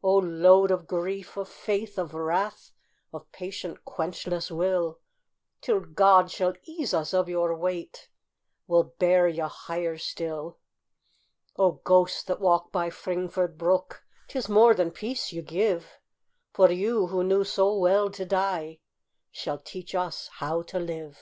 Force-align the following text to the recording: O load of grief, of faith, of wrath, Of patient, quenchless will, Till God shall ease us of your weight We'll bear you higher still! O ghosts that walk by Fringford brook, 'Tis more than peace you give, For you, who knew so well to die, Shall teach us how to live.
O 0.00 0.16
load 0.16 0.70
of 0.70 0.86
grief, 0.86 1.36
of 1.36 1.48
faith, 1.48 1.98
of 1.98 2.14
wrath, 2.14 2.70
Of 3.12 3.32
patient, 3.32 3.84
quenchless 3.84 4.48
will, 4.48 5.00
Till 5.60 5.80
God 5.80 6.30
shall 6.30 6.54
ease 6.62 6.94
us 6.94 7.12
of 7.12 7.28
your 7.28 7.52
weight 7.56 8.08
We'll 8.68 8.84
bear 9.00 9.26
you 9.26 9.42
higher 9.46 9.98
still! 9.98 10.60
O 11.56 11.80
ghosts 11.82 12.22
that 12.22 12.38
walk 12.40 12.70
by 12.70 12.90
Fringford 12.90 13.58
brook, 13.58 14.04
'Tis 14.28 14.48
more 14.48 14.72
than 14.72 14.92
peace 14.92 15.32
you 15.32 15.42
give, 15.42 15.98
For 16.52 16.70
you, 16.70 17.08
who 17.08 17.24
knew 17.24 17.42
so 17.42 17.76
well 17.76 18.08
to 18.08 18.24
die, 18.24 18.78
Shall 19.32 19.58
teach 19.58 19.96
us 19.96 20.28
how 20.34 20.62
to 20.62 20.78
live. 20.78 21.18